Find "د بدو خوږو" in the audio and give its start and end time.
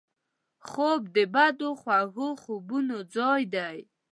1.15-2.29